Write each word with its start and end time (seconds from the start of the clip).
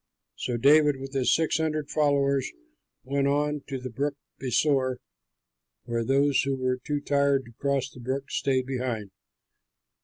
So 0.35 0.57
David 0.57 0.95
with 0.97 1.13
his 1.13 1.31
six 1.31 1.59
hundred 1.59 1.91
followers 1.91 2.51
went 3.03 3.27
on 3.27 3.61
to 3.67 3.77
the 3.77 3.91
Brook 3.91 4.15
Besor, 4.41 4.95
where 5.83 6.03
those 6.03 6.41
who 6.41 6.55
were 6.55 6.77
too 6.83 6.99
tired 7.01 7.45
to 7.45 7.51
cross 7.59 7.87
the 7.91 7.99
brook 7.99 8.31
stayed 8.31 8.65
behind. 8.65 9.11